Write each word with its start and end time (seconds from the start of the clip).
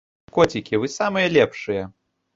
Коцікі, 0.37 0.79
вы 0.83 0.89
самыя 0.93 1.27
лепшыя. 1.37 1.83